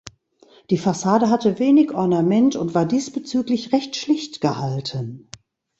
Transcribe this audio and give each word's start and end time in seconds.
Die 0.71 0.79
Fassade 0.79 1.29
hatte 1.29 1.59
wenig 1.59 1.93
Ornament 1.93 2.55
und 2.55 2.73
war 2.73 2.87
diesbezüglich 2.87 3.71
recht 3.71 3.95
schlicht 3.95 4.41
gehalten. 4.41 5.29